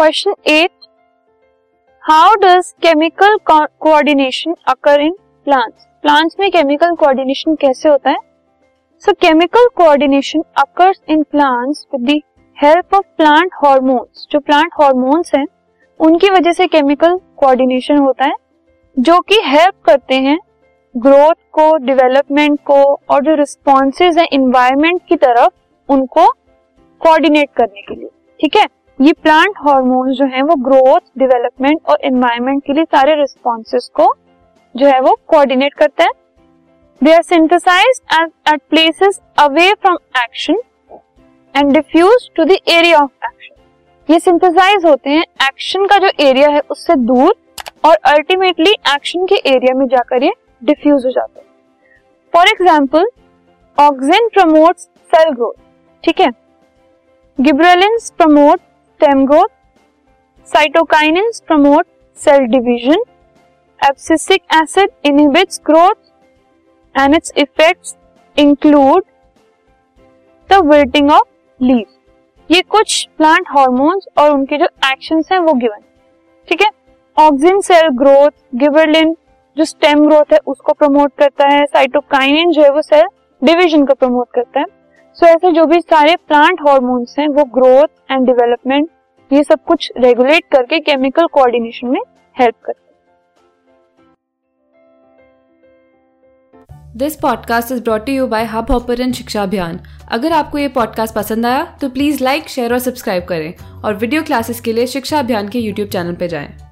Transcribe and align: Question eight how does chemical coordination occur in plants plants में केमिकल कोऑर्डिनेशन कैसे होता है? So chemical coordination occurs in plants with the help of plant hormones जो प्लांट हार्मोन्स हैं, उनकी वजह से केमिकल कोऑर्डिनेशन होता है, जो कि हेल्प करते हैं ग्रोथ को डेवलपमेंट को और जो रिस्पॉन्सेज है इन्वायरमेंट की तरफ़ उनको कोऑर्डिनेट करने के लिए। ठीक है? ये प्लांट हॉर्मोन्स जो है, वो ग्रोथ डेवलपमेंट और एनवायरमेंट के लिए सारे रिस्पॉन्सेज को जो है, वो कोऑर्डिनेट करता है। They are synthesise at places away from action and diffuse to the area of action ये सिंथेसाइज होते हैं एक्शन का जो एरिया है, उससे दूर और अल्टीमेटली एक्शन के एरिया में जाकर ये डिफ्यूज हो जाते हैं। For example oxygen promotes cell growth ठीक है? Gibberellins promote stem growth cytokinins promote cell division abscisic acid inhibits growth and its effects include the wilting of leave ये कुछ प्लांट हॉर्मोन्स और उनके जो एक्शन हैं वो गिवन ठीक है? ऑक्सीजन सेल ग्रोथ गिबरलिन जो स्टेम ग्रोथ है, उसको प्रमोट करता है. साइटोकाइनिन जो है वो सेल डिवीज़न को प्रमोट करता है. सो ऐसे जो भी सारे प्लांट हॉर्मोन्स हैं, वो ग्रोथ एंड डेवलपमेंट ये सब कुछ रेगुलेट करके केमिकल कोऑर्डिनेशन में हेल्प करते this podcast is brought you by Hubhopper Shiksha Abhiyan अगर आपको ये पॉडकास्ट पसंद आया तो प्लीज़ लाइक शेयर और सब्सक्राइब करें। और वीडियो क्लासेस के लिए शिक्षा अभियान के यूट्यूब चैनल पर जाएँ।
Question 0.00 0.34
eight 0.46 0.70
how 2.02 2.34
does 2.34 2.72
chemical 2.82 3.36
coordination 3.46 4.54
occur 4.68 5.00
in 5.00 5.12
plants 5.44 5.86
plants 6.02 6.36
में 6.40 6.50
केमिकल 6.50 6.94
कोऑर्डिनेशन 6.94 7.54
कैसे 7.54 7.88
होता 7.88 8.10
है? 8.10 8.16
So 8.98 9.12
chemical 9.12 9.68
coordination 9.76 10.42
occurs 10.56 11.00
in 11.08 11.22
plants 11.22 11.86
with 11.94 12.10
the 12.10 12.20
help 12.62 12.94
of 12.94 13.04
plant 13.16 13.50
hormones 13.54 14.26
जो 14.30 14.38
प्लांट 14.38 14.70
हार्मोन्स 14.82 15.34
हैं, 15.34 15.46
उनकी 16.00 16.30
वजह 16.30 16.52
से 16.52 16.66
केमिकल 16.66 17.18
कोऑर्डिनेशन 17.36 17.98
होता 17.98 18.24
है, 18.24 18.34
जो 18.98 19.20
कि 19.20 19.40
हेल्प 19.44 19.74
करते 19.84 20.14
हैं 20.14 20.38
ग्रोथ 20.96 21.34
को 21.52 21.76
डेवलपमेंट 21.76 22.60
को 22.64 22.82
और 23.10 23.24
जो 23.24 23.34
रिस्पॉन्सेज 23.34 24.18
है 24.18 24.26
इन्वायरमेंट 24.32 25.00
की 25.08 25.16
तरफ़ 25.16 25.92
उनको 25.92 26.26
कोऑर्डिनेट 27.00 27.50
करने 27.56 27.82
के 27.82 27.94
लिए। 27.94 28.08
ठीक 28.40 28.56
है? 28.56 28.66
ये 29.00 29.12
प्लांट 29.14 29.54
हॉर्मोन्स 29.58 30.16
जो 30.16 30.24
है, 30.26 30.42
वो 30.42 30.54
ग्रोथ 30.62 31.00
डेवलपमेंट 31.18 31.86
और 31.88 32.00
एनवायरमेंट 32.04 32.62
के 32.64 32.72
लिए 32.72 32.84
सारे 32.86 33.14
रिस्पॉन्सेज 33.20 33.88
को 33.94 34.14
जो 34.74 34.86
है, 34.86 35.00
वो 35.00 35.14
कोऑर्डिनेट 35.28 35.74
करता 35.74 36.04
है। 36.04 36.10
They 37.00 37.12
are 37.12 37.22
synthesise 37.22 38.00
at 38.14 38.60
places 38.70 39.20
away 39.38 39.72
from 39.74 39.96
action 40.18 40.60
and 41.54 41.72
diffuse 41.72 42.28
to 42.36 42.44
the 42.44 42.56
area 42.68 42.98
of 42.98 43.10
action 43.24 43.54
ये 44.08 44.20
सिंथेसाइज 44.20 44.84
होते 44.86 45.10
हैं 45.10 45.24
एक्शन 45.42 45.86
का 45.86 45.98
जो 45.98 46.10
एरिया 46.20 46.48
है, 46.48 46.60
उससे 46.70 46.94
दूर 46.96 47.34
और 47.84 47.96
अल्टीमेटली 48.06 48.72
एक्शन 48.94 49.26
के 49.26 49.34
एरिया 49.50 49.74
में 49.74 49.86
जाकर 49.88 50.24
ये 50.24 50.32
डिफ्यूज 50.62 51.04
हो 51.06 51.10
जाते 51.10 51.40
हैं। 51.40 51.46
For 52.32 52.48
example 52.48 53.06
oxygen 53.78 54.28
promotes 54.30 54.82
cell 55.12 55.30
growth 55.30 55.54
ठीक 56.04 56.20
है? 56.20 56.30
Gibberellins 57.38 58.10
promote 58.18 58.60
stem 59.00 59.24
growth 59.26 59.48
cytokinins 60.48 61.38
promote 61.40 61.86
cell 62.18 62.40
division 62.46 63.02
abscisic 63.80 64.42
acid 64.54 64.90
inhibits 65.04 65.60
growth 65.66 65.94
and 66.94 67.14
its 67.14 67.32
effects 67.36 67.96
include 68.36 69.04
the 70.50 70.58
wilting 70.66 71.10
of 71.10 71.62
leave 71.62 71.84
ये 72.50 72.60
कुछ 72.70 73.08
प्लांट 73.18 73.46
हॉर्मोन्स 73.54 74.06
और 74.18 74.30
उनके 74.30 74.58
जो 74.58 74.66
एक्शन 74.90 75.22
हैं 75.32 75.38
वो 75.38 75.54
गिवन 75.54 75.80
ठीक 76.48 76.62
है? 76.62 76.68
ऑक्सीजन 77.16 77.60
सेल 77.60 77.88
ग्रोथ 77.98 78.30
गिबरलिन 78.54 79.16
जो 79.56 79.64
स्टेम 79.64 80.06
ग्रोथ 80.08 80.32
है, 80.32 80.38
उसको 80.46 80.72
प्रमोट 80.72 81.12
करता 81.18 81.48
है. 81.48 81.64
साइटोकाइनिन 81.66 82.52
जो 82.52 82.62
है 82.62 82.70
वो 82.70 82.82
सेल 82.82 83.06
डिवीज़न 83.42 83.86
को 83.86 83.94
प्रमोट 83.94 84.28
करता 84.34 84.60
है. 84.60 84.66
सो 85.20 85.26
ऐसे 85.26 85.50
जो 85.52 85.64
भी 85.66 85.80
सारे 85.80 86.14
प्लांट 86.16 86.60
हॉर्मोन्स 86.60 87.14
हैं, 87.18 87.28
वो 87.28 87.44
ग्रोथ 87.44 88.12
एंड 88.12 88.26
डेवलपमेंट 88.26 88.88
ये 89.32 89.42
सब 89.44 89.64
कुछ 89.64 89.92
रेगुलेट 89.96 90.44
करके 90.52 90.78
केमिकल 90.80 91.26
कोऑर्डिनेशन 91.26 91.86
में 91.86 92.00
हेल्प 92.36 92.54
करते 92.64 92.88
this 96.96 97.16
podcast 97.16 97.72
is 97.72 97.82
brought 97.82 98.08
you 98.08 98.26
by 98.26 98.44
Hubhopper 98.70 99.12
Shiksha 99.12 99.42
Abhiyan 99.42 99.80
अगर 100.10 100.32
आपको 100.32 100.58
ये 100.58 100.68
पॉडकास्ट 100.68 101.14
पसंद 101.14 101.46
आया 101.46 101.64
तो 101.80 101.88
प्लीज़ 101.88 102.24
लाइक 102.24 102.48
शेयर 102.48 102.72
और 102.72 102.78
सब्सक्राइब 102.78 103.24
करें। 103.24 103.54
और 103.84 103.94
वीडियो 103.94 104.22
क्लासेस 104.22 104.60
के 104.60 104.72
लिए 104.72 104.86
शिक्षा 104.86 105.18
अभियान 105.18 105.48
के 105.48 105.58
यूट्यूब 105.58 105.88
चैनल 105.88 106.14
पर 106.14 106.26
जाएँ। 106.26 106.69